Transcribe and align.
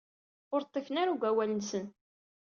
Ur 0.53 0.61
ḍḍifen 0.65 0.99
ara 1.01 1.15
deg 1.15 1.23
wawal-nsen. 1.23 1.87